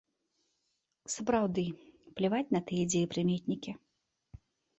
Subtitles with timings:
[1.15, 1.65] Сапраўды,
[2.17, 3.71] пляваць на тыя дзеепрыметнікі.